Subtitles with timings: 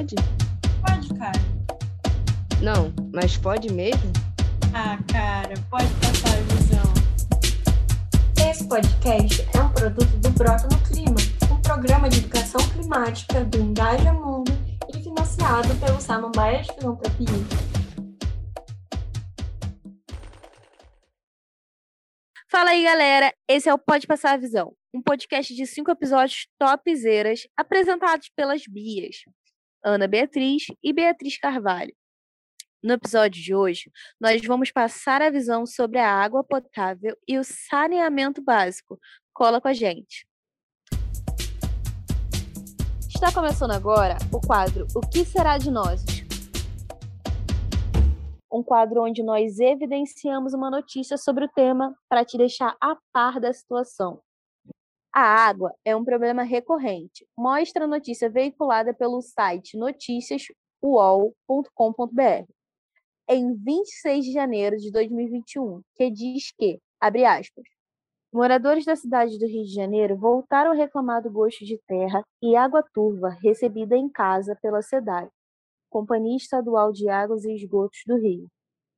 [0.00, 0.14] pode?
[0.80, 1.40] Pode, cara.
[2.62, 4.12] Não, mas pode mesmo?
[4.74, 6.94] Ah, cara, pode passar a visão.
[8.48, 11.16] Esse podcast é um produto do Brota no Clima,
[11.52, 14.52] um programa de educação climática do Engaja Mundo
[14.88, 17.26] e financiado pelo Samambaia de Filantropia.
[22.48, 23.32] Fala aí, galera.
[23.48, 28.62] Esse é o Pode Passar a Visão, um podcast de cinco episódios topzeiras apresentados pelas
[28.66, 29.24] Bias,
[29.82, 31.94] Ana Beatriz e Beatriz Carvalho.
[32.82, 37.44] No episódio de hoje, nós vamos passar a visão sobre a água potável e o
[37.44, 38.98] saneamento básico.
[39.34, 40.26] Cola com a gente.
[43.06, 46.02] Está começando agora o quadro O que será de nós?
[48.50, 53.38] Um quadro onde nós evidenciamos uma notícia sobre o tema para te deixar a par
[53.38, 54.22] da situação.
[55.12, 57.26] A água é um problema recorrente.
[57.36, 62.52] Mostra a notícia veiculada pelo site noticiasuol.com.br
[63.28, 67.64] em 26 de janeiro de 2021, que diz que, abre aspas,
[68.32, 72.56] moradores da cidade do Rio de Janeiro voltaram a reclamar do gosto de terra e
[72.56, 75.28] água turva recebida em casa pela SEDAI,
[75.88, 78.48] Companhia Estadual de Águas e Esgotos do Rio.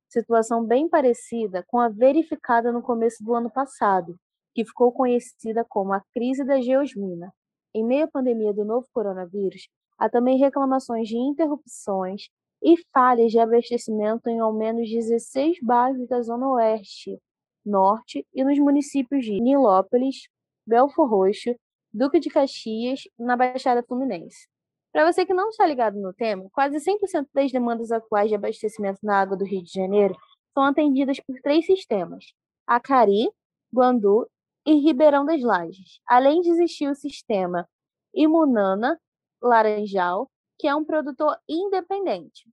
[0.09, 4.17] Situação bem parecida com a verificada no começo do ano passado,
[4.53, 7.33] que ficou conhecida como a crise da geosmina.
[7.73, 12.27] Em meio à pandemia do novo coronavírus, há também reclamações de interrupções
[12.61, 17.19] e falhas de abastecimento em ao menos 16 bairros da Zona Oeste,
[17.65, 20.27] Norte e nos municípios de Nilópolis,
[20.65, 21.55] Belfor Roxo,
[21.93, 24.47] Duque de Caxias na Baixada Fluminense.
[24.91, 28.99] Para você que não está ligado no tema, quase 100% das demandas atuais de abastecimento
[29.03, 30.15] na água do Rio de Janeiro
[30.53, 32.25] são atendidas por três sistemas:
[32.67, 33.29] Acari,
[33.73, 34.27] Guandu
[34.65, 37.67] e Ribeirão das Lajes, além de existir o sistema
[38.13, 38.99] Imunana
[39.41, 42.49] Laranjal, que é um produtor independente.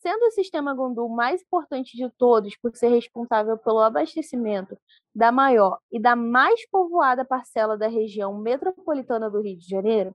[0.00, 4.76] Sendo o sistema Gondul mais importante de todos por ser responsável pelo abastecimento
[5.14, 10.12] da maior e da mais povoada parcela da região metropolitana do Rio de Janeiro,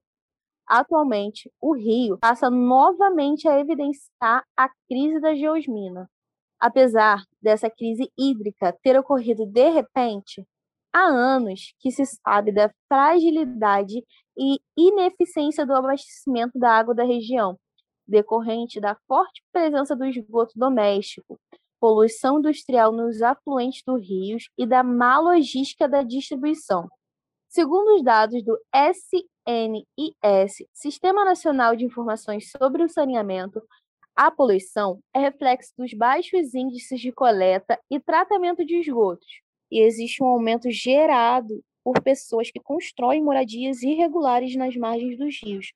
[0.67, 6.09] atualmente o Rio passa novamente a evidenciar a crise da geosmina.
[6.59, 10.45] Apesar dessa crise hídrica ter ocorrido de repente,
[10.93, 14.03] há anos que se sabe da fragilidade
[14.37, 17.57] e ineficiência do abastecimento da água da região,
[18.07, 21.39] decorrente da forte presença do esgoto doméstico,
[21.79, 26.87] poluição industrial nos afluentes dos rios e da má logística da distribuição.
[27.49, 33.61] Segundo os dados do SNIS, Sistema Nacional de Informações sobre o Saneamento,
[34.15, 40.23] a poluição é reflexo dos baixos índices de coleta e tratamento de esgotos, e existe
[40.23, 45.71] um aumento gerado por pessoas que constroem moradias irregulares nas margens dos rios,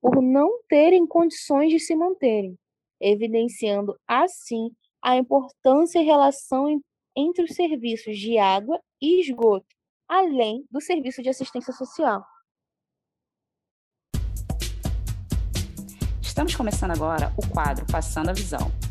[0.00, 2.56] por não terem condições de se manterem,
[3.00, 4.70] evidenciando assim
[5.02, 6.80] a importância e relação
[7.16, 9.66] entre os serviços de água e esgoto,
[10.08, 12.24] além do serviço de assistência social.
[16.20, 18.85] Estamos começando agora o quadro Passando a Visão.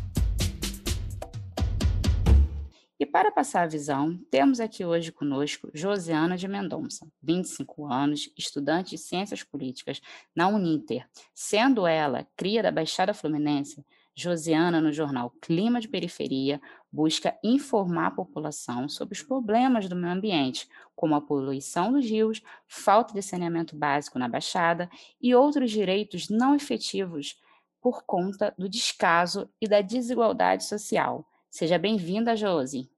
[2.98, 8.92] E para passar a visão, temos aqui hoje conosco Josiana de Mendonça, 25 anos, estudante
[8.92, 10.00] de Ciências Políticas
[10.34, 11.06] na Uninter.
[11.34, 13.84] Sendo ela cria da Baixada Fluminense,
[14.14, 16.58] Josiana, no jornal Clima de Periferia,
[16.90, 22.40] busca informar a população sobre os problemas do meio ambiente, como a poluição dos rios,
[22.66, 24.88] falta de saneamento básico na Baixada
[25.20, 27.38] e outros direitos não efetivos
[27.78, 31.28] por conta do descaso e da desigualdade social.
[31.50, 32.90] Seja bem-vinda, Josi.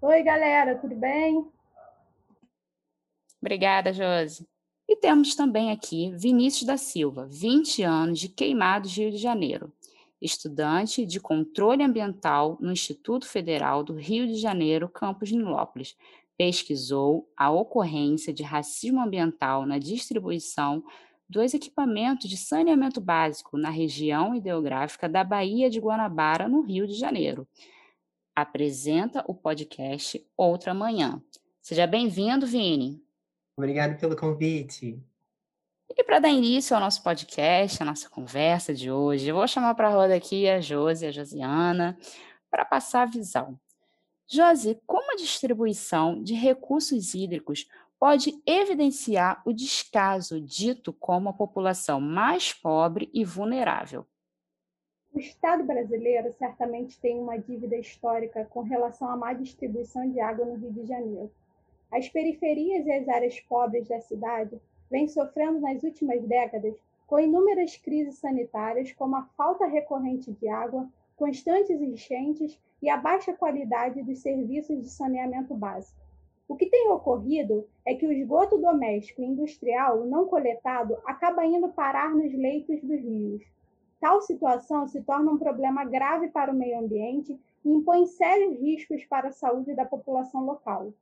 [0.00, 1.46] Oi, galera, tudo bem?
[3.40, 4.48] Obrigada, Josi.
[4.88, 9.72] E temos também aqui Vinícius da Silva, 20 anos, de Queimados, Rio de Janeiro
[10.20, 15.96] estudante de controle ambiental no Instituto Federal do Rio de Janeiro, campus Nilópolis.
[16.36, 20.84] Pesquisou a ocorrência de racismo ambiental na distribuição
[21.28, 26.94] dos equipamentos de saneamento básico na região ideográfica da Baía de Guanabara, no Rio de
[26.94, 27.46] Janeiro.
[28.34, 31.22] Apresenta o podcast Outra Manhã.
[31.60, 33.02] Seja bem-vindo, Vini.
[33.56, 35.02] Obrigado pelo convite.
[35.90, 39.74] E para dar início ao nosso podcast, a nossa conversa de hoje, eu vou chamar
[39.74, 41.98] para a roda aqui a Josi, a Josiana,
[42.50, 43.58] para passar a visão.
[44.26, 47.66] Josi, como a distribuição de recursos hídricos
[47.98, 54.06] pode evidenciar o descaso dito como a população mais pobre e vulnerável?
[55.12, 60.44] O Estado brasileiro certamente tem uma dívida histórica com relação à má distribuição de água
[60.44, 61.30] no Rio de Janeiro.
[61.90, 64.60] As periferias e as áreas pobres da cidade
[64.90, 66.74] vem sofrendo nas últimas décadas
[67.06, 73.32] com inúmeras crises sanitárias, como a falta recorrente de água, constantes enchentes e a baixa
[73.32, 76.07] qualidade dos serviços de saneamento básico.
[76.48, 81.68] O que tem ocorrido é que o esgoto doméstico e industrial não coletado acaba indo
[81.68, 83.44] parar nos leitos dos rios.
[84.00, 89.04] Tal situação se torna um problema grave para o meio ambiente e impõe sérios riscos
[89.04, 90.94] para a saúde da população local.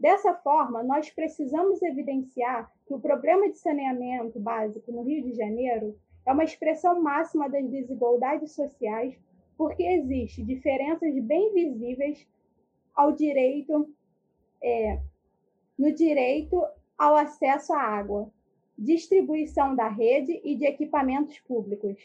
[0.00, 5.98] Dessa forma, nós precisamos evidenciar que o problema de saneamento básico no Rio de Janeiro
[6.24, 9.18] é uma expressão máxima das desigualdades sociais,
[9.56, 12.26] porque existe diferenças bem visíveis
[12.94, 13.92] ao direito
[14.62, 15.00] é,
[15.78, 16.62] no direito
[16.96, 18.30] ao acesso à água,
[18.76, 21.96] distribuição da rede e de equipamentos públicos.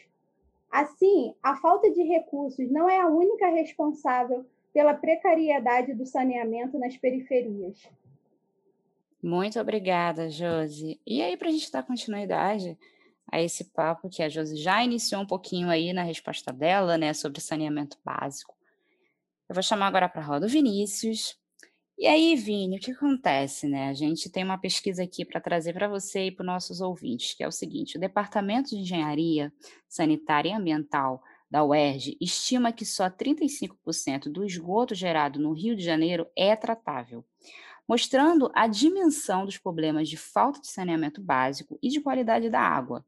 [0.70, 6.96] Assim, a falta de recursos não é a única responsável pela precariedade do saneamento nas
[6.96, 7.88] periferias.
[9.22, 11.00] Muito obrigada, Josi.
[11.06, 12.76] E aí, para a gente dar continuidade
[13.30, 17.12] a esse papo que a Josi já iniciou um pouquinho aí na resposta dela, né,
[17.14, 18.54] sobre saneamento básico.
[19.48, 21.38] Eu vou chamar agora para a roda o Vinícius,
[21.96, 23.88] e aí, Vini, o que acontece, né?
[23.88, 27.34] A gente tem uma pesquisa aqui para trazer para você e para os nossos ouvintes,
[27.34, 29.52] que é o seguinte: o Departamento de Engenharia
[29.88, 35.84] Sanitária e Ambiental da UERJ estima que só 35% do esgoto gerado no Rio de
[35.84, 37.24] Janeiro é tratável,
[37.86, 43.06] mostrando a dimensão dos problemas de falta de saneamento básico e de qualidade da água.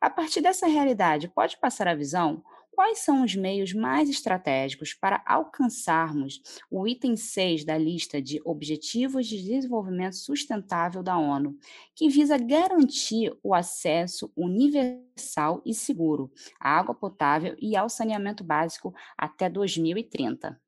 [0.00, 2.42] A partir dessa realidade, pode passar a visão
[2.74, 6.40] Quais são os meios mais estratégicos para alcançarmos
[6.70, 11.54] o item 6 da lista de Objetivos de Desenvolvimento Sustentável da ONU,
[11.94, 18.94] que visa garantir o acesso universal e seguro à água potável e ao saneamento básico
[19.18, 20.58] até 2030?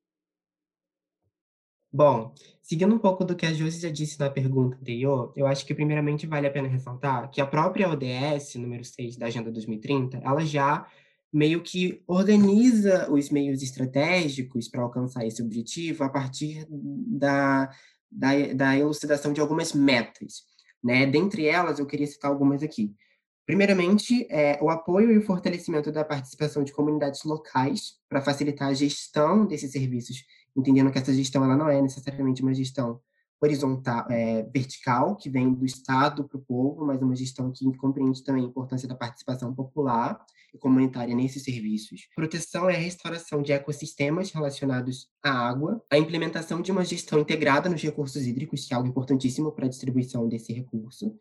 [1.90, 5.64] Bom, seguindo um pouco do que a Josi já disse na pergunta anterior, eu acho
[5.64, 10.18] que primeiramente vale a pena ressaltar que a própria ODS, número 6 da Agenda 2030,
[10.18, 10.86] ela já
[11.34, 17.68] meio que organiza os meios estratégicos para alcançar esse objetivo a partir da,
[18.08, 20.44] da, da elucidação de algumas metas.
[20.82, 21.04] Né?
[21.06, 22.94] Dentre elas, eu queria citar algumas aqui.
[23.44, 28.74] Primeiramente, é, o apoio e o fortalecimento da participação de comunidades locais para facilitar a
[28.74, 30.24] gestão desses serviços,
[30.56, 33.00] entendendo que essa gestão ela não é necessariamente uma gestão
[33.44, 38.22] horizontal, é, vertical, que vem do Estado para o povo, mas uma gestão que compreende
[38.24, 42.08] também a importância da participação popular e comunitária nesses serviços.
[42.14, 47.68] Proteção é a restauração de ecossistemas relacionados à água, a implementação de uma gestão integrada
[47.68, 51.16] nos recursos hídricos, que é algo importantíssimo para a distribuição desse recurso.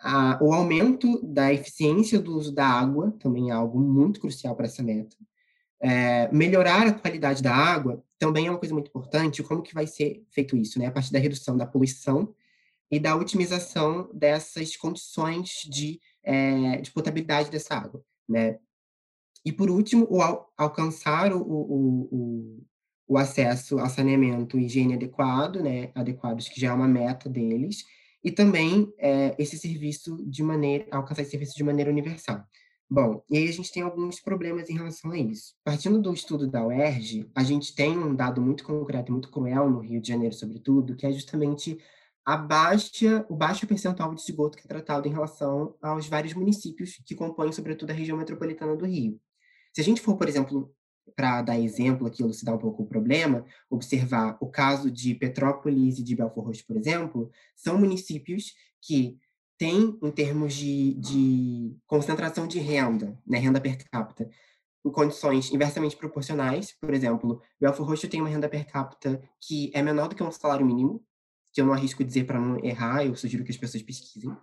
[0.00, 4.66] A, o aumento da eficiência do uso da água também é algo muito crucial para
[4.66, 5.16] essa meta.
[5.80, 9.42] É, melhorar a qualidade da água também é uma coisa muito importante.
[9.42, 10.78] Como que vai ser feito isso?
[10.78, 10.86] Né?
[10.86, 12.34] A partir da redução da poluição
[12.90, 18.02] e da otimização dessas condições de, é, de potabilidade dessa água.
[18.28, 18.58] Né?
[19.44, 22.66] E, por último, o al alcançar o, o, o,
[23.06, 25.92] o, acesso a saneamento e higiene adequado, né?
[25.94, 27.84] adequados, que já é uma meta deles,
[28.22, 32.44] e também é, esse serviço de maneira, alcançar esse serviço de maneira universal.
[32.90, 35.54] Bom, e aí a gente tem alguns problemas em relação a isso.
[35.62, 39.68] Partindo do estudo da UERJ, a gente tem um dado muito concreto e muito cruel
[39.68, 41.78] no Rio de Janeiro, sobretudo, que é justamente
[42.24, 47.00] a baixa, o baixo percentual de esgoto que é tratado em relação aos vários municípios
[47.04, 49.20] que compõem, sobretudo, a região metropolitana do Rio.
[49.74, 50.74] Se a gente for, por exemplo,
[51.14, 56.02] para dar exemplo aqui, elucidar um pouco o problema, observar o caso de Petrópolis e
[56.02, 59.18] de Belfort Roxo, por exemplo, são municípios que
[59.58, 64.30] tem, em termos de, de concentração de renda, né, renda per capita,
[64.84, 66.72] em condições inversamente proporcionais.
[66.80, 70.30] Por exemplo, Belfort Roxo tem uma renda per capita que é menor do que um
[70.30, 71.02] salário mínimo,
[71.52, 74.34] que eu não arrisco dizer para não errar, eu sugiro que as pessoas pesquisem.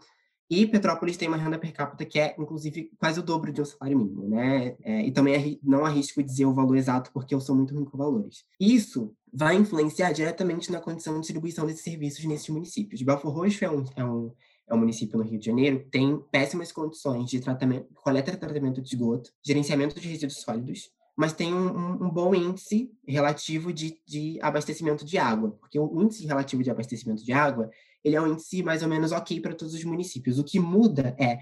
[0.50, 3.66] E Petrópolis tem uma renda per capita que é, inclusive, quase o dobro de um
[3.66, 4.76] salário mínimo, né?
[4.84, 7.98] É, e também não arrisco dizer o valor exato, porque eu sou muito ruim com
[7.98, 8.44] valores.
[8.60, 13.02] Isso vai influenciar diretamente na condição de distribuição desses serviços nesses municípios.
[13.02, 14.32] Belfort Roxo é um, é um
[14.68, 18.82] é um município no Rio de Janeiro, tem péssimas condições de tratamento, coleta e tratamento
[18.82, 24.38] de esgoto, gerenciamento de resíduos sólidos, mas tem um, um, bom índice relativo de, de
[24.42, 27.70] abastecimento de água, porque o índice relativo de abastecimento de água,
[28.04, 30.40] ele é um índice mais ou menos ok para todos os municípios.
[30.40, 31.40] O que muda é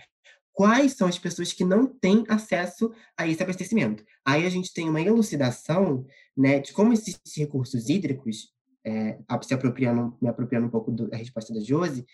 [0.53, 4.05] quais são as pessoas que não têm acesso a esse abastecimento.
[4.23, 6.05] Aí a gente tem uma elucidação
[6.37, 8.53] né, de como esses recursos hídricos,
[8.85, 12.05] é, se apropriando, me apropriando um pouco da resposta da Josi,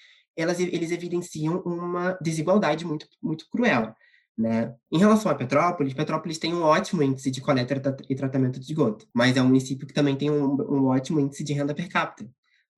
[0.41, 3.93] elas, eles evidenciam uma desigualdade muito, muito cruel.
[4.37, 4.73] Né?
[4.89, 7.73] Em relação a Petrópolis, Petrópolis tem um ótimo índice de coleta
[8.07, 11.43] e tratamento de esgoto, mas é um município que também tem um, um ótimo índice
[11.43, 12.29] de renda per capita.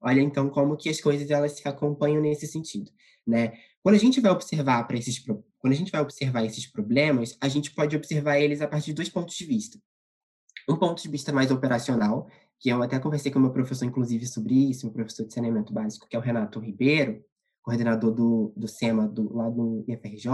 [0.01, 2.89] Olha então como que as coisas elas se acompanham nesse sentido,
[3.27, 3.53] né?
[3.83, 5.19] Quando a gente vai observar para esses
[5.61, 8.93] quando a gente vai observar esses problemas, a gente pode observar eles a partir de
[8.93, 9.79] dois pontos de vista.
[10.67, 12.27] Um ponto de vista mais operacional,
[12.59, 16.07] que eu até conversei com meu professor, inclusive, sobre isso, meu professor de saneamento básico,
[16.07, 17.23] que é o Renato Ribeiro,
[17.61, 20.29] coordenador do, do SEMA do, lá do IFRJ,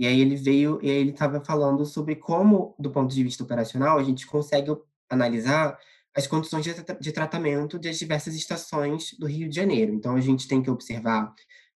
[0.00, 3.44] e aí ele veio, e aí ele estava falando sobre como, do ponto de vista
[3.44, 4.74] operacional, a gente consegue
[5.10, 5.78] analisar
[6.14, 9.92] as condições de, de tratamento das diversas estações do Rio de Janeiro.
[9.92, 11.34] Então, a gente tem que observar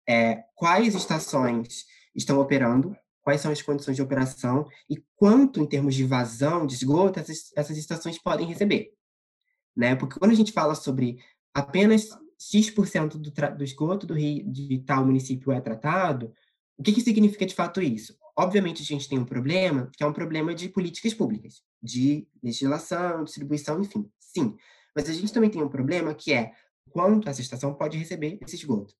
[0.07, 5.95] é, quais estações estão operando, quais são as condições de operação e quanto, em termos
[5.95, 8.91] de vazão, de esgoto, essas, essas estações podem receber.
[9.75, 9.95] Né?
[9.95, 11.17] Porque quando a gente fala sobre
[11.53, 12.09] apenas
[12.49, 16.33] X% do, do esgoto do Rio, de tal município é tratado,
[16.77, 18.17] o que, que significa de fato isso?
[18.35, 23.23] Obviamente, a gente tem um problema, que é um problema de políticas públicas, de legislação,
[23.23, 24.55] distribuição, enfim, sim.
[24.95, 26.51] Mas a gente também tem um problema que é
[26.89, 28.95] quanto essa estação pode receber esse esgoto.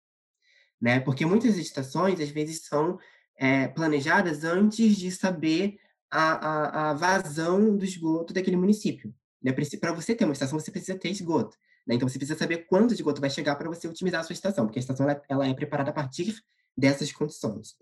[0.79, 0.99] Né?
[0.99, 2.99] Porque muitas estações, às vezes, são
[3.35, 5.79] é, planejadas antes de saber
[6.11, 9.11] a, a, a, vazão do esgoto daquele município.
[9.41, 9.51] Né?
[9.51, 11.57] Para você ter uma estação, você precisa ter esgoto.
[11.87, 11.95] Né?
[11.95, 14.79] Então, você precisa saber quanto esgoto vai chegar para você otimizar a sua estação, porque
[14.79, 16.35] a estação ela, ela é preparada a partir
[16.77, 17.75] dessas condições.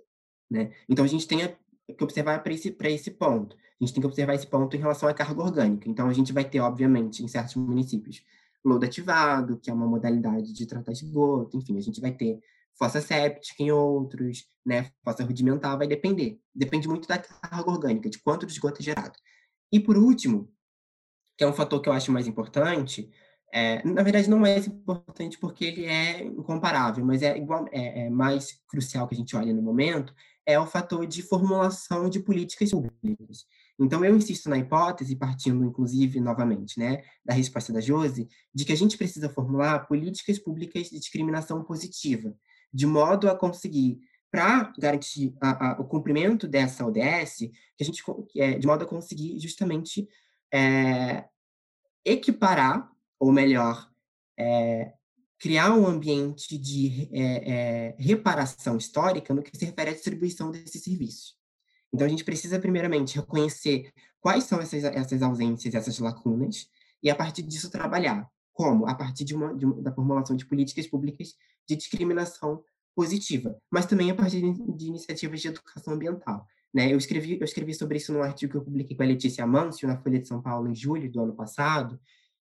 [0.49, 0.71] Né?
[0.87, 1.55] Então, a gente tem
[1.97, 3.55] que observar para esse, esse ponto.
[3.55, 5.89] A gente tem que observar esse ponto em relação à carga orgânica.
[5.89, 8.23] Então, a gente vai ter, obviamente, em certos municípios,
[8.63, 12.39] lodo ativado, que é uma modalidade de tratar esgoto, enfim, a gente vai ter
[12.77, 14.91] fossa séptica em outros, né?
[15.03, 16.39] Fossa rudimentar, vai depender.
[16.55, 19.17] Depende muito da carga orgânica, de quanto de esgoto é gerado.
[19.71, 20.51] E por último,
[21.37, 23.11] que é um fator que eu acho mais importante,
[23.51, 28.05] é, na verdade, não é mais importante porque ele é incomparável, mas é, igual, é,
[28.05, 30.13] é, mais crucial que a gente olhe no momento,
[30.45, 33.45] é o fator de formulação de políticas públicas.
[33.79, 38.73] Então, eu insisto na hipótese, partindo, inclusive, novamente, né, da resposta da Josi, de que
[38.73, 42.35] a gente precisa formular políticas públicas de discriminação positiva,
[42.73, 43.99] de modo a conseguir,
[44.31, 48.03] para garantir a, a, o cumprimento dessa ODS, que a gente,
[48.35, 50.07] é, de modo a conseguir justamente
[50.53, 51.25] é,
[52.05, 52.89] equiparar
[53.19, 53.89] ou melhor,
[54.37, 54.93] é,
[55.39, 60.83] criar um ambiente de é, é, reparação histórica no que se refere à distribuição desses
[60.83, 61.35] serviços.
[61.93, 66.67] Então, a gente precisa, primeiramente, reconhecer quais são essas, essas ausências, essas lacunas,
[67.01, 68.27] e, a partir disso, trabalhar.
[68.53, 68.85] Como?
[68.87, 71.33] A partir de uma, de uma, da formulação de políticas públicas
[71.67, 72.61] de discriminação
[72.93, 76.45] positiva, mas também a partir de, de iniciativas de educação ambiental.
[76.73, 76.91] Né?
[76.91, 79.87] Eu, escrevi, eu escrevi sobre isso num artigo que eu publiquei com a Letícia Mancio,
[79.87, 81.99] na Folha de São Paulo, em julho do ano passado,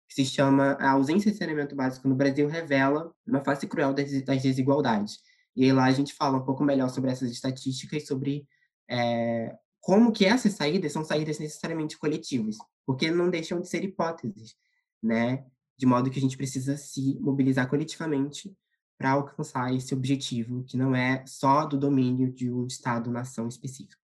[0.08, 4.10] que se chama A ausência de saneamento básico no Brasil revela uma face cruel das,
[4.42, 5.20] desigualdades.
[5.56, 8.48] E aí lá a gente fala um pouco melhor sobre essas estatísticas, sobre
[8.90, 14.56] é, como que essas saídas são saídas necessariamente coletivas, porque não deixam de ser hipóteses,
[15.02, 15.46] né?
[15.78, 18.56] De modo que a gente precisa se mobilizar coletivamente
[18.98, 24.02] para alcançar esse objetivo, que não é só do domínio de um Estado-nação específico.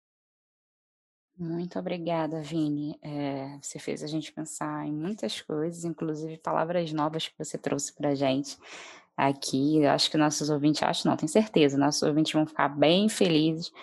[1.44, 2.98] Muito obrigada, Vini.
[3.02, 7.94] É, você fez a gente pensar em muitas coisas, inclusive palavras novas que você trouxe
[7.94, 8.58] para a gente
[9.18, 9.80] aqui.
[9.80, 13.74] Eu acho que nossos ouvintes, acho não, tenho certeza, nossos ouvintes vão ficar bem felizes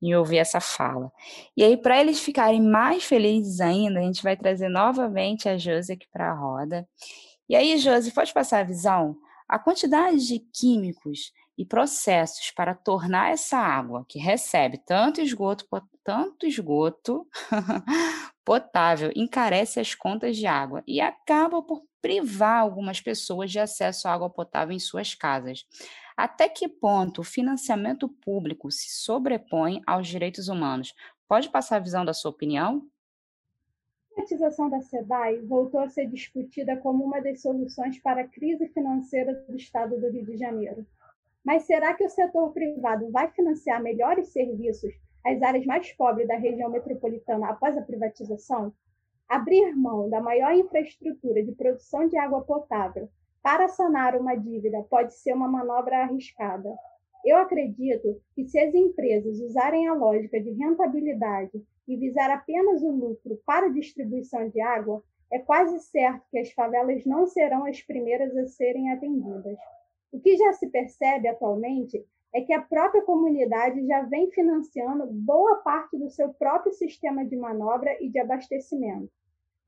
[0.00, 1.12] em ouvir essa fala.
[1.54, 5.92] E aí, para eles ficarem mais felizes ainda, a gente vai trazer novamente a Josi
[5.92, 6.88] aqui para a roda.
[7.46, 9.14] E aí, Josi, pode passar a visão?
[9.46, 15.66] A quantidade de químicos e processos para tornar essa água que recebe tanto esgoto,
[16.02, 17.28] tanto esgoto
[18.42, 24.12] potável encarece as contas de água e acaba por privar algumas pessoas de acesso à
[24.14, 25.66] água potável em suas casas.
[26.16, 30.94] Até que ponto o financiamento público se sobrepõe aos direitos humanos?
[31.28, 32.88] Pode passar a visão da sua opinião?
[34.12, 38.66] A privatização da SEDAI voltou a ser discutida como uma das soluções para a crise
[38.68, 40.86] financeira do estado do Rio de Janeiro.
[41.44, 44.92] Mas será que o setor privado vai financiar melhores serviços
[45.24, 48.72] às áreas mais pobres da região metropolitana após a privatização?
[49.28, 53.08] Abrir mão da maior infraestrutura de produção de água potável
[53.42, 56.68] para sanar uma dívida pode ser uma manobra arriscada.
[57.24, 62.90] Eu acredito que se as empresas usarem a lógica de rentabilidade e visar apenas o
[62.90, 67.80] lucro para a distribuição de água, é quase certo que as favelas não serão as
[67.80, 69.58] primeiras a serem atendidas.
[70.12, 75.56] O que já se percebe atualmente é que a própria comunidade já vem financiando boa
[75.56, 79.10] parte do seu próprio sistema de manobra e de abastecimento.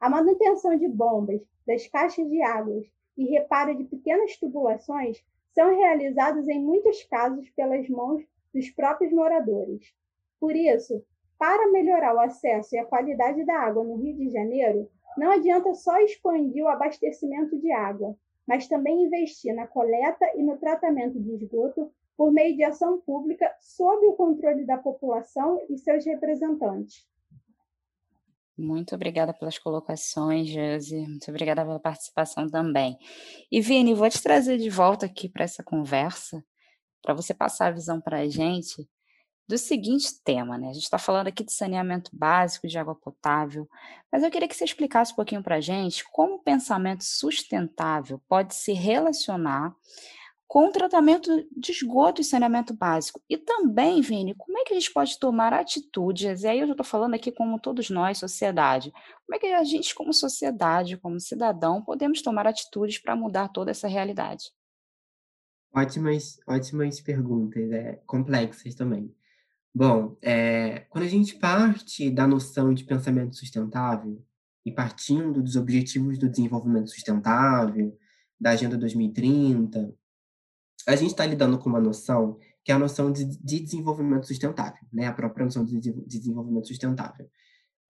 [0.00, 6.48] A manutenção de bombas, das caixas de águas e reparo de pequenas tubulações são realizados
[6.48, 9.94] em muitos casos pelas mãos dos próprios moradores.
[10.40, 11.04] Por isso,
[11.38, 15.74] para melhorar o acesso e a qualidade da água no Rio de Janeiro, não adianta
[15.74, 21.32] só expandir o abastecimento de água, mas também investir na coleta e no tratamento de
[21.34, 27.06] esgoto por meio de ação pública sob o controle da população e seus representantes.
[28.56, 31.06] Muito obrigada pelas colocações, Josi.
[31.06, 32.98] Muito obrigada pela participação também.
[33.50, 36.44] E Vini, vou te trazer de volta aqui para essa conversa,
[37.00, 38.86] para você passar a visão para a gente
[39.52, 40.70] do seguinte tema, né?
[40.70, 43.68] A gente está falando aqui de saneamento básico de água potável,
[44.10, 48.18] mas eu queria que você explicasse um pouquinho para a gente como o pensamento sustentável
[48.26, 49.76] pode se relacionar
[50.48, 53.20] com o tratamento de esgoto e saneamento básico.
[53.28, 56.84] E também, Vini, como é que a gente pode tomar atitudes, e aí eu estou
[56.84, 58.90] falando aqui como todos nós, sociedade,
[59.26, 63.70] como é que a gente, como sociedade, como cidadão, podemos tomar atitudes para mudar toda
[63.70, 64.50] essa realidade?
[65.74, 69.14] Ótimas, ótimas perguntas, é, complexas também.
[69.74, 74.22] Bom, é, quando a gente parte da noção de pensamento sustentável
[74.66, 77.98] e partindo dos objetivos do desenvolvimento sustentável,
[78.38, 79.94] da Agenda 2030,
[80.86, 84.80] a gente está lidando com uma noção que é a noção de, de desenvolvimento sustentável,
[84.92, 85.06] né?
[85.06, 87.28] a própria noção de, de desenvolvimento sustentável.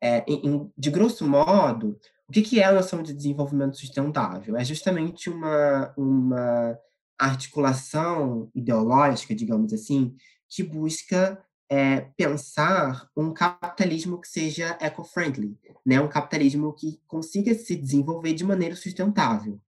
[0.00, 1.98] É, em, de grosso modo,
[2.28, 4.56] o que, que é a noção de desenvolvimento sustentável?
[4.56, 6.78] É justamente uma, uma
[7.18, 10.14] articulação ideológica, digamos assim,
[10.48, 15.98] que busca é, pensar um capitalismo que seja eco-friendly, né?
[15.98, 19.58] um capitalismo que consiga se desenvolver de maneira sustentável.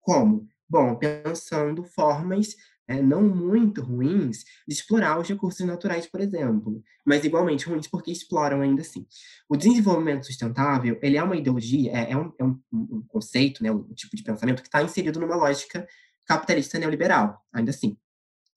[0.00, 0.48] Como?
[0.66, 2.56] Bom, pensando formas
[2.88, 8.10] é, não muito ruins de explorar os recursos naturais, por exemplo, mas igualmente ruins porque
[8.10, 9.06] exploram ainda assim.
[9.46, 13.70] O desenvolvimento sustentável, ele é uma ideologia, é, é, um, é um, um, conceito, né,
[13.70, 15.86] um tipo de pensamento que está inserido numa lógica
[16.26, 17.94] capitalista neoliberal, ainda assim.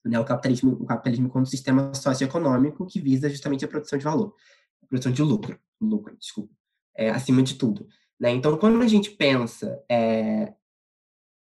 [0.06, 4.34] Né, o capitalismo, o capitalismo como sistema socioeconômico que visa justamente a produção de valor,
[4.82, 6.54] a produção de lucro, lucro, desculpa,
[6.96, 7.88] é, acima de tudo.
[8.18, 8.30] Né?
[8.30, 10.54] Então, quando a gente pensa é,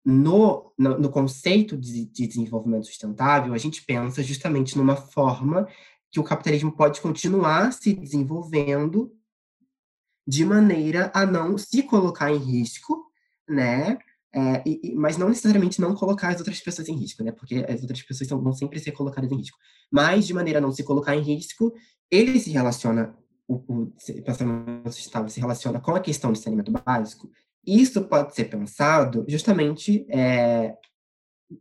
[0.04, 5.68] no, no, no, conceito de, de desenvolvimento sustentável, a gente pensa justamente numa forma
[6.10, 9.12] que o capitalismo pode continuar se desenvolvendo
[10.26, 13.10] de maneira a não se colocar em risco,
[13.48, 13.98] né,
[14.34, 17.32] é, e, mas não necessariamente não colocar as outras pessoas em risco, né?
[17.32, 19.58] Porque as outras pessoas vão sempre ser colocadas em risco.
[19.90, 21.72] Mas, de maneira a não se colocar em risco,
[22.10, 23.16] ele se relaciona,
[23.48, 23.92] o, o
[24.24, 27.30] pensamento sustentável se relaciona com a questão do saneamento básico.
[27.66, 30.76] Isso pode ser pensado justamente é,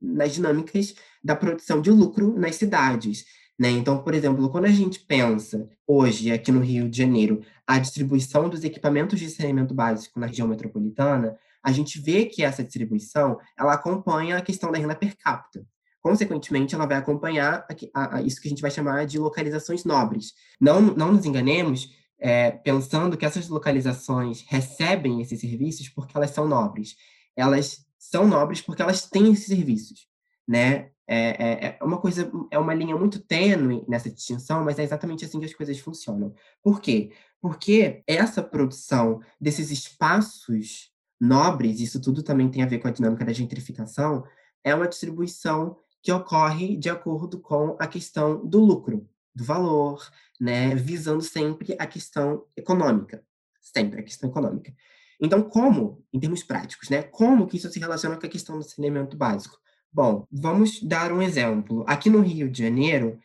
[0.01, 3.25] nas dinâmicas da produção de lucro nas cidades.
[3.57, 3.69] Né?
[3.69, 8.49] Então, por exemplo, quando a gente pensa hoje aqui no Rio de Janeiro a distribuição
[8.49, 13.73] dos equipamentos de saneamento básico na região metropolitana, a gente vê que essa distribuição ela
[13.73, 15.65] acompanha a questão da renda per capita.
[15.99, 20.33] Consequentemente, ela vai acompanhar a, a, isso que a gente vai chamar de localizações nobres.
[20.61, 26.47] Não, não nos enganemos é, pensando que essas localizações recebem esses serviços porque elas são
[26.47, 26.95] nobres.
[27.35, 30.07] Elas são nobres porque elas têm esses serviços,
[30.47, 30.91] né?
[31.07, 35.25] É, é, é uma coisa, é uma linha muito tênue nessa distinção, mas é exatamente
[35.25, 36.31] assim que as coisas funcionam.
[36.61, 37.11] Por quê?
[37.41, 43.25] Porque essa produção desses espaços nobres, isso tudo também tem a ver com a dinâmica
[43.25, 44.23] da gentrificação,
[44.63, 50.07] é uma distribuição que ocorre de acordo com a questão do lucro, do valor,
[50.39, 53.23] né, visando sempre a questão econômica,
[53.61, 54.73] sempre a questão econômica.
[55.19, 58.63] Então, como, em termos práticos, né, como que isso se relaciona com a questão do
[58.63, 59.57] saneamento básico?
[59.91, 61.85] Bom, vamos dar um exemplo.
[61.87, 63.17] Aqui no Rio de Janeiro,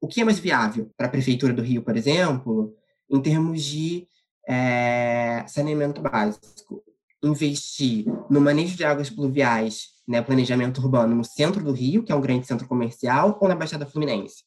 [0.00, 2.74] o que é mais viável para a prefeitura do Rio, por exemplo,
[3.10, 4.08] em termos de
[4.48, 6.82] é, saneamento básico?
[7.24, 12.14] Investir no manejo de águas pluviais, né, planejamento urbano no centro do Rio, que é
[12.14, 14.44] um grande centro comercial, ou na Baixada Fluminense?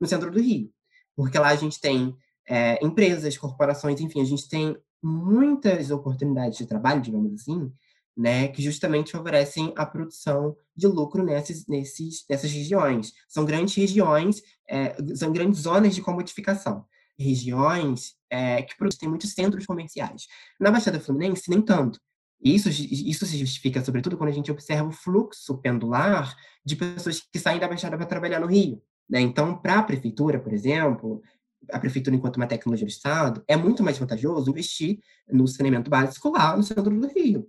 [0.00, 0.70] No centro do Rio.
[1.14, 2.16] Porque lá a gente tem
[2.48, 7.70] é, empresas, corporações, enfim, a gente tem muitas oportunidades de trabalho, digamos assim,
[8.16, 13.12] né, que justamente favorecem a produção de lucro nesses, nesses, nessas regiões.
[13.28, 16.86] São grandes regiões, é, são grandes zonas de comodificação.
[17.18, 20.26] Regiões é, que produzem muitos centros comerciais.
[20.58, 22.00] Na Baixada Fluminense, nem tanto.
[22.42, 27.38] Isso, isso se justifica, sobretudo, quando a gente observa o fluxo pendular de pessoas que
[27.38, 28.82] saem da Baixada para trabalhar no Rio.
[29.08, 29.20] Né?
[29.20, 31.22] Então, para a prefeitura, por exemplo,
[31.70, 34.98] a prefeitura, enquanto uma tecnologia do Estado, é muito mais vantajoso investir
[35.30, 37.48] no saneamento básico lá no centro do Rio.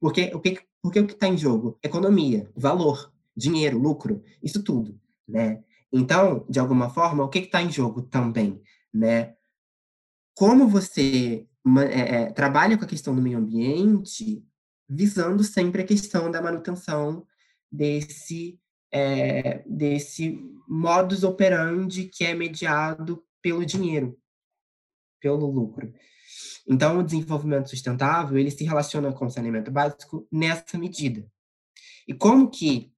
[0.00, 1.78] Porque o que, porque o que está em jogo?
[1.82, 4.98] Economia, valor, dinheiro, lucro, isso tudo.
[5.26, 5.62] Né?
[5.92, 8.60] Então, de alguma forma, o que está em jogo também?
[8.92, 9.34] Né?
[10.34, 11.46] Como você
[11.90, 14.44] é, é, trabalha com a questão do meio ambiente,
[14.88, 17.26] visando sempre a questão da manutenção
[17.70, 18.60] desse,
[18.92, 24.18] é, desse modus operandi que é mediado pelo dinheiro,
[25.20, 25.92] pelo lucro.
[26.68, 31.24] Então, o desenvolvimento sustentável, ele se relaciona com o saneamento básico nessa medida.
[32.08, 32.92] E como que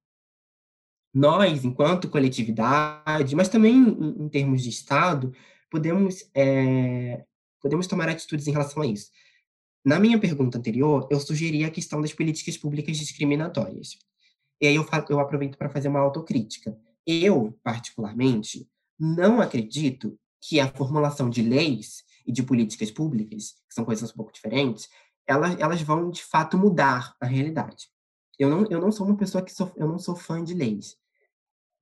[1.13, 5.33] nós, enquanto coletividade, mas também em, termos de Estado,
[5.71, 7.25] podemos, é,
[7.61, 9.11] podemos tomar atitudes em relação a isso.
[9.85, 13.97] Na minha pergunta anterior, eu sugeri a questão das políticas públicas discriminatórias.
[14.61, 16.77] E aí eu, eu aproveito para fazer uma autocrítica.
[17.07, 18.69] Eu, particularmente,
[18.99, 24.15] não acredito que a formulação de leis e de políticas públicas, que são coisas um
[24.15, 24.89] pouco diferentes,
[25.27, 27.89] elas, elas vão, de fato, mudar a realidade.
[28.39, 30.97] Eu não, eu não sou uma pessoa que sou, eu não sou fã de leis.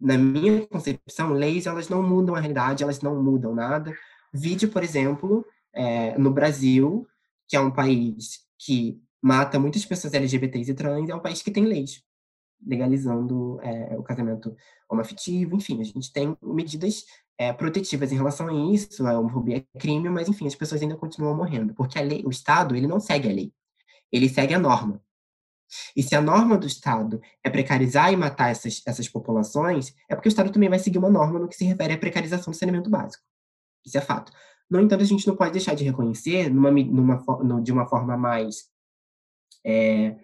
[0.01, 3.97] Na minha concepção, leis elas não mudam a realidade, elas não mudam nada.
[4.33, 5.45] Vide, por exemplo,
[5.77, 7.07] é, no Brasil,
[7.49, 11.51] que é um país que mata muitas pessoas LGBTs e trans, é um país que
[11.51, 12.03] tem leis
[12.65, 14.57] legalizando é, o casamento
[14.89, 17.05] homoafetivo, enfim, a gente tem medidas
[17.39, 20.97] é, protetivas em relação a isso, a homofobia é crime, mas enfim, as pessoas ainda
[20.97, 23.53] continuam morrendo, porque a lei, o Estado, ele não segue a lei,
[24.11, 25.03] ele segue a norma.
[25.97, 30.29] E se a norma do Estado é precarizar e matar essas, essas populações, é porque
[30.29, 32.89] o Estado também vai seguir uma norma no que se refere à precarização do saneamento
[32.89, 33.23] básico.
[33.85, 34.33] Isso é fato.
[34.70, 38.68] No entanto, a gente não pode deixar de reconhecer, numa, numa, de uma forma mais
[39.64, 40.16] é,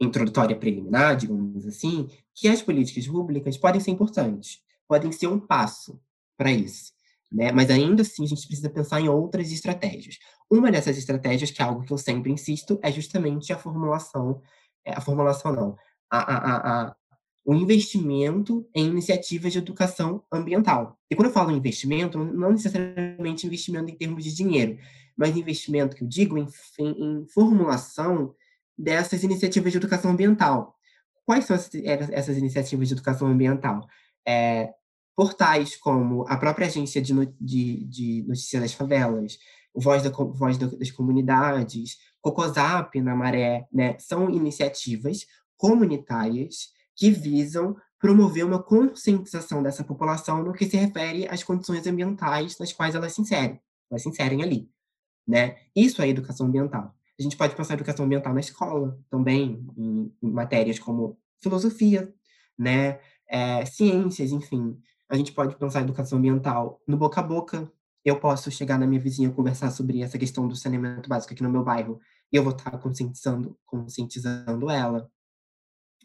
[0.00, 6.00] introdutória preliminar, digamos assim, que as políticas públicas podem ser importantes, podem ser um passo
[6.36, 6.92] para isso.
[7.32, 7.52] Né?
[7.52, 10.18] Mas ainda assim, a gente precisa pensar em outras estratégias.
[10.50, 14.40] Uma dessas estratégias, que é algo que eu sempre insisto, é justamente a formulação
[14.88, 15.76] é, a formulação não,
[16.10, 16.96] a, a, a,
[17.48, 20.98] o investimento em iniciativas de educação ambiental.
[21.10, 24.76] E quando eu falo investimento, não necessariamente investimento em termos de dinheiro,
[25.16, 26.46] mas investimento que eu digo em,
[26.78, 28.34] em, em formulação
[28.76, 30.76] dessas iniciativas de educação ambiental.
[31.24, 31.56] Quais são
[32.12, 33.88] essas iniciativas de educação ambiental?
[34.26, 34.74] É,
[35.16, 39.38] portais como a própria agência de, de, de notícias das favelas,
[39.74, 45.24] Voz, da, Voz das Comunidades, Cocosap na Maré, né, são iniciativas
[45.56, 52.58] comunitárias que visam promover uma conscientização dessa população no que se refere às condições ambientais
[52.58, 54.68] nas quais elas se inserem, elas se inserem ali,
[55.26, 55.56] né?
[55.74, 56.92] Isso é educação ambiental.
[57.18, 62.12] A gente pode pensar educação ambiental na escola também, em, em matérias como filosofia,
[62.58, 63.00] né?
[63.28, 64.76] É, ciências, enfim.
[65.08, 67.70] A gente pode pensar educação ambiental no boca a boca,
[68.04, 71.50] eu posso chegar na minha vizinha conversar sobre essa questão do saneamento básico aqui no
[71.50, 72.00] meu bairro
[72.32, 75.10] e eu vou estar conscientizando, conscientizando ela,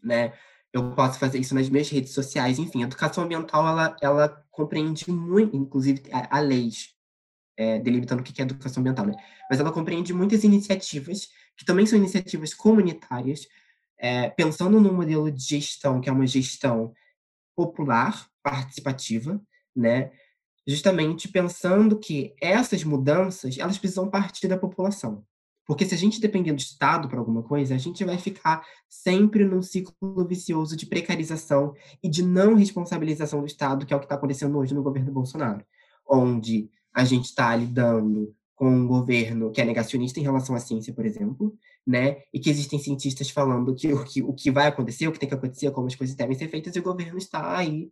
[0.04, 0.34] né?
[0.74, 5.10] Eu posso fazer isso nas minhas redes sociais, enfim, a educação ambiental ela, ela compreende
[5.12, 6.90] muito, inclusive a, a leis
[7.56, 9.14] é, delimitando o que é educação ambiental, né?
[9.50, 13.48] Mas ela compreende muitas iniciativas que também são iniciativas comunitárias,
[14.00, 16.92] é, pensando num modelo de gestão que é uma gestão
[17.56, 19.40] popular, participativa,
[19.76, 20.12] né?
[20.68, 25.26] justamente pensando que essas mudanças elas precisam partir da população.
[25.66, 29.46] Porque se a gente depender do Estado para alguma coisa, a gente vai ficar sempre
[29.46, 34.06] num ciclo vicioso de precarização e de não responsabilização do Estado, que é o que
[34.06, 35.66] está acontecendo hoje no governo Bolsonaro,
[36.08, 40.94] onde a gente está lidando com um governo que é negacionista em relação à ciência,
[40.94, 42.24] por exemplo, né?
[42.32, 45.30] E que existem cientistas falando que o que, o que vai acontecer, o que tem
[45.30, 47.92] que acontecer, como as coisas devem ser feitas, e o governo está aí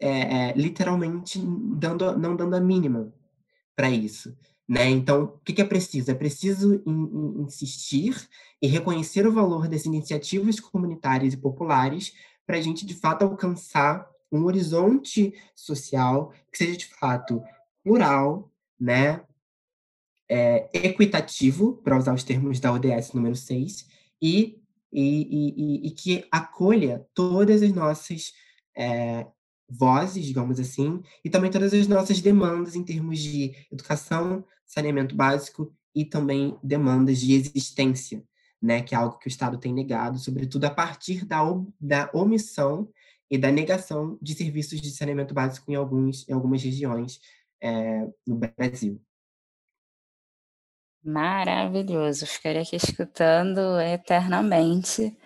[0.00, 3.12] é, é, literalmente dando, não dando a mínima
[3.74, 4.36] para isso.
[4.68, 4.90] Né?
[4.90, 6.10] Então, o que, é preciso?
[6.10, 8.28] É preciso in, in, insistir
[8.60, 12.12] e reconhecer o valor dessas iniciativas comunitárias e populares
[12.46, 17.42] para a gente, de fato, alcançar um horizonte social que seja, de fato,
[17.82, 19.22] plural, né?
[20.30, 23.88] É, equitativo, para usar os termos da ODS número 6,
[24.20, 24.60] e,
[24.92, 28.34] e, e, e que acolha todas as nossas
[28.76, 29.26] é,
[29.68, 35.74] vozes, digamos assim, e também todas as nossas demandas em termos de educação, saneamento básico
[35.94, 38.22] e também demandas de existência,
[38.62, 41.40] né, que é algo que o Estado tem negado, sobretudo a partir da,
[41.80, 42.88] da omissão
[43.30, 47.20] e da negação de serviços de saneamento básico em, alguns, em algumas regiões
[47.60, 49.00] é, no Brasil.
[51.02, 55.16] Maravilhoso, ficaria aqui escutando eternamente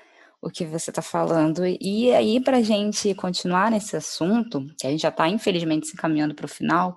[0.41, 1.63] o que você está falando.
[1.65, 5.95] E aí, para a gente continuar nesse assunto, que a gente já está, infelizmente, se
[5.95, 6.97] encaminhando para o final,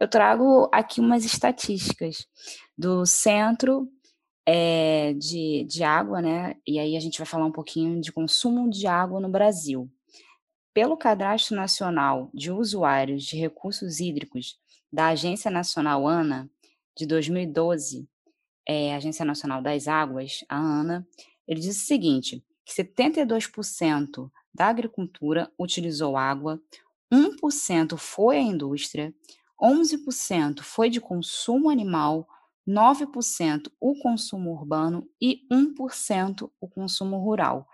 [0.00, 2.26] eu trago aqui umas estatísticas
[2.76, 3.88] do Centro
[4.46, 6.54] é, de, de Água, né?
[6.66, 9.90] E aí a gente vai falar um pouquinho de consumo de água no Brasil.
[10.72, 14.56] Pelo Cadastro Nacional de Usuários de Recursos Hídricos
[14.92, 16.48] da Agência Nacional ANA,
[16.96, 18.08] de 2012,
[18.66, 21.06] é, Agência Nacional das Águas, a ANA,
[21.46, 26.60] ele diz o seguinte: que 72% da agricultura utilizou água,
[27.12, 29.14] 1% foi a indústria,
[29.60, 32.26] 11% foi de consumo animal,
[32.66, 37.66] 9% o consumo urbano e 1% o consumo rural.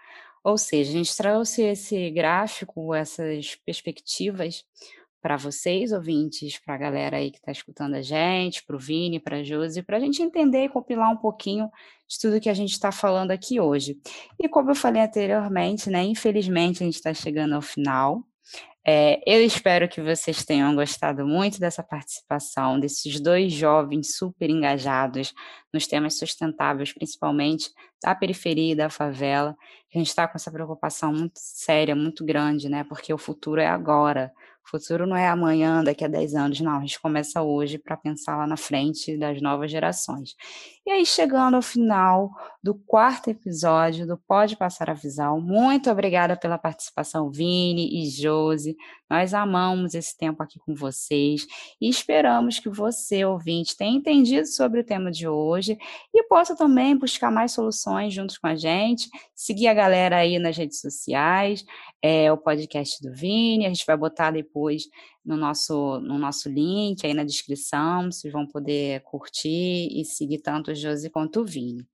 [0.43, 4.65] Ou seja, a gente trouxe esse gráfico, essas perspectivas
[5.25, 9.19] para vocês, ouvintes, para a galera aí que está escutando a gente, para o Vini,
[9.19, 11.71] para a Josi, para a gente entender e compilar um pouquinho
[12.07, 13.99] de tudo que a gente está falando aqui hoje.
[14.39, 18.23] E como eu falei anteriormente, né, infelizmente a gente está chegando ao final.
[18.87, 25.33] É, eu espero que vocês tenham gostado muito dessa participação, desses dois jovens super engajados
[25.73, 27.71] nos temas sustentáveis, principalmente
[28.03, 29.57] da periferia e da favela.
[29.95, 32.83] A gente está com essa preocupação muito séria, muito grande, né?
[32.83, 34.33] Porque o futuro é agora.
[34.67, 36.79] O futuro não é amanhã, daqui a 10 anos, não.
[36.79, 40.35] A gente começa hoje para pensar lá na frente das novas gerações.
[40.87, 42.31] E aí, chegando ao final
[42.63, 48.75] do quarto episódio do Pode Passar a Visão, muito obrigada pela participação, Vini e Josi.
[49.15, 51.47] Nós amamos esse tempo aqui com vocês
[51.81, 55.79] e esperamos que você, ouvinte, tenha entendido sobre o tema de hoje
[56.13, 60.57] e possa também buscar mais soluções juntos com a gente, seguir a galera aí nas
[60.57, 61.65] redes sociais,
[62.03, 64.89] é, o podcast do Vini, a gente vai botar depois
[65.25, 70.73] no nosso, no nosso link aí na descrição, vocês vão poder curtir e seguir tanto
[70.73, 71.87] o Josi quanto o Vini.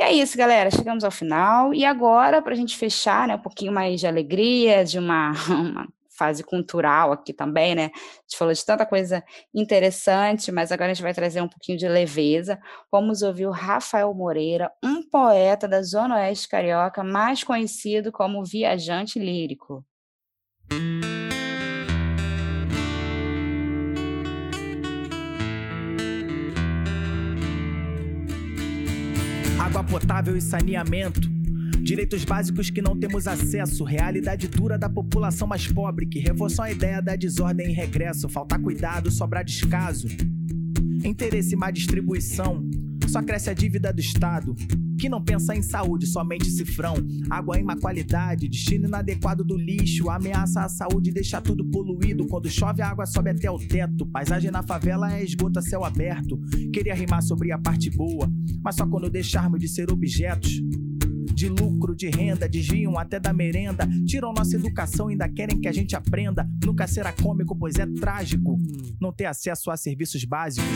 [0.00, 3.42] E é isso, galera, chegamos ao final, e agora, para a gente fechar, né, um
[3.42, 5.86] pouquinho mais de alegria, de uma, uma
[6.22, 7.86] fase cultural aqui também, né?
[7.86, 11.76] A gente falou de tanta coisa interessante, mas agora a gente vai trazer um pouquinho
[11.76, 12.60] de leveza.
[12.92, 19.18] Vamos ouvir o Rafael Moreira, um poeta da Zona Oeste Carioca, mais conhecido como Viajante
[19.18, 19.84] Lírico.
[29.58, 31.41] Água potável e saneamento
[31.92, 36.70] Direitos básicos que não temos acesso, realidade dura da população mais pobre, que reforçam a
[36.70, 40.08] ideia da desordem e regresso, faltar cuidado, sobrar descaso.
[41.04, 42.64] Interesse e má distribuição,
[43.06, 44.54] só cresce a dívida do Estado,
[44.98, 46.94] que não pensa em saúde, somente cifrão.
[47.28, 52.26] Água em má qualidade, destino inadequado do lixo, ameaça à saúde e deixa tudo poluído.
[52.26, 54.06] Quando chove, a água sobe até o teto.
[54.06, 56.40] Paisagem na favela é esgoto a céu aberto.
[56.72, 58.32] Queria rimar sobre a parte boa,
[58.64, 60.58] mas só quando deixarmos de ser objetos
[61.42, 65.66] de lucro, de renda, desviam até da merenda, tiram nossa educação e ainda querem que
[65.66, 66.48] a gente aprenda.
[66.64, 68.60] Nunca será cômico, pois é trágico
[69.00, 70.68] não ter acesso a serviços básicos.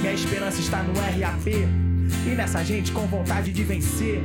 [0.00, 1.46] Minha esperança está no RAP.
[2.24, 4.22] E nessa gente com vontade de vencer.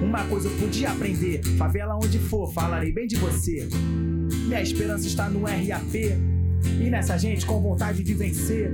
[0.00, 3.68] Uma coisa eu podia aprender: favela onde for, falarei bem de você.
[4.46, 5.94] Minha esperança está no RAP.
[5.94, 8.72] E nessa gente com vontade de vencer.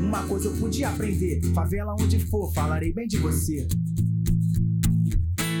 [0.00, 3.68] Uma coisa eu podia aprender: favela onde for, falarei bem de você.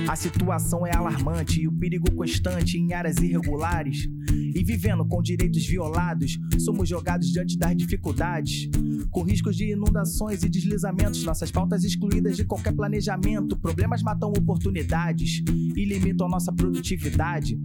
[0.08, 4.08] A situação é alarmante e o perigo constante em áreas irregulares.
[4.32, 8.70] E vivendo com direitos violados, somos jogados diante das dificuldades.
[9.10, 13.54] Com riscos de inundações e deslizamentos, nossas pautas excluídas de qualquer planejamento.
[13.58, 15.42] Problemas matam oportunidades
[15.76, 17.60] e limitam a nossa produtividade.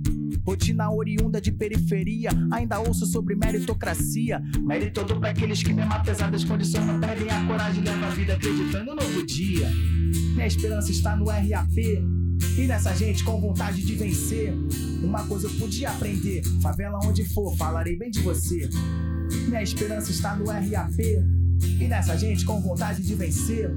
[0.46, 4.42] Rotina oriunda de periferia, ainda ouço sobre meritocracia.
[4.62, 8.08] Mérito todo para aqueles que, mesmo apesar das condições, não perdem a coragem e levam
[8.08, 9.70] a vida acreditando no novo dia.
[10.34, 11.78] Minha esperança está no RAP.
[12.58, 14.54] E nessa gente com vontade de vencer,
[15.02, 18.70] uma coisa eu podia aprender: favela onde for, falarei bem de você.
[19.48, 21.00] Minha esperança está no RAP.
[21.80, 23.72] E nessa gente com vontade de vencer,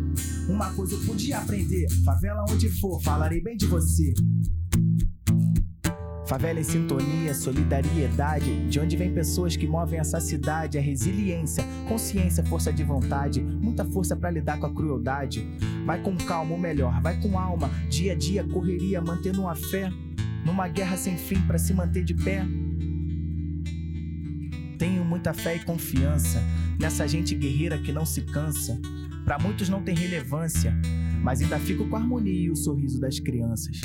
[0.49, 4.13] uma coisa eu podia aprender: favela onde for, falarei bem de você.
[6.27, 12.45] Favela em sintonia, solidariedade, de onde vem pessoas que movem essa cidade, a resiliência, consciência,
[12.45, 15.47] força de vontade, muita força para lidar com a crueldade.
[15.85, 19.89] Vai com calma, ou melhor, vai com alma, dia a dia, correria, mantendo uma fé,
[20.45, 22.45] numa guerra sem fim para se manter de pé.
[24.79, 26.43] Tenho muita fé e confiança
[26.81, 28.77] nessa gente guerreira que não se cansa.
[29.25, 30.77] Para muitos não tem relevância,
[31.23, 33.81] mas ainda fico com a harmonia e o sorriso das crianças.